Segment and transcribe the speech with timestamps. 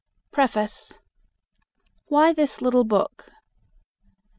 [0.31, 0.97] Preface.
[2.07, 3.31] WHY THIS LITTLE BOOK.